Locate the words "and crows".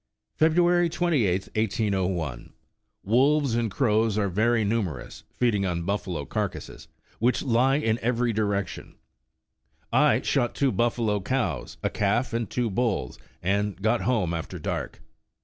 3.53-4.17